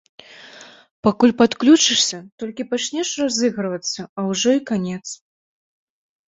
Пакуль 1.07 1.33
падключышся, 1.41 2.17
толькі 2.43 2.65
пачнеш 2.71 3.07
разыгрывацца, 3.25 4.01
а 4.07 4.19
ўжо 4.31 4.49
і 4.57 4.61
канец. 4.73 4.99